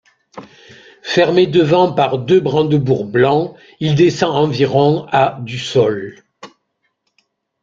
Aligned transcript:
Fermé 1.03 1.45
devant 1.45 1.93
par 1.93 2.17
deux 2.17 2.39
brandebourgs 2.39 3.05
blancs, 3.05 3.55
il 3.79 3.93
descend 3.93 4.35
environ 4.35 5.05
à 5.11 5.37
du 5.41 5.59
sol. 5.59 6.15